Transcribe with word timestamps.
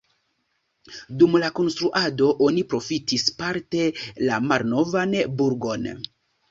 Dum 1.19 1.37
la 1.43 1.51
konstruado 1.59 2.31
oni 2.47 2.65
profitis 2.73 3.29
parte 3.43 3.87
la 4.27 4.43
malnovan 4.51 5.19
burgon. 5.43 5.91